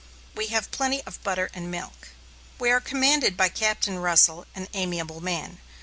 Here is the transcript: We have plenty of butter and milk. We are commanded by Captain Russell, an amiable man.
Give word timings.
We 0.33 0.47
have 0.47 0.71
plenty 0.71 1.03
of 1.03 1.21
butter 1.23 1.51
and 1.53 1.69
milk. 1.69 2.07
We 2.57 2.71
are 2.71 2.81
commanded 2.81 3.37
by 3.37 3.49
Captain 3.49 3.99
Russell, 3.99 4.47
an 4.55 4.67
amiable 4.73 5.21
man. 5.21 5.59